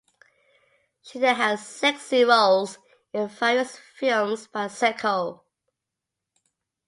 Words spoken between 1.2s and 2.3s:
had sexy